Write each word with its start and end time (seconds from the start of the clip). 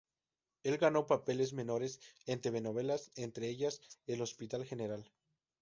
Él 0.63 0.79
ganó 0.79 1.05
papeles 1.05 1.53
menores 1.53 1.99
en 2.25 2.41
telenovelas, 2.41 3.11
entre 3.17 3.47
ellas 3.49 3.81
el 4.07 4.23
Hospital 4.23 4.65
General. 4.65 5.05